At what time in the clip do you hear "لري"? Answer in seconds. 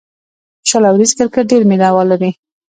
2.11-2.31